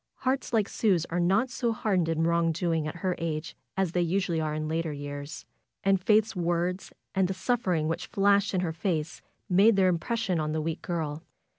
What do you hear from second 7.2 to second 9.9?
the suffering which flashed into her face made their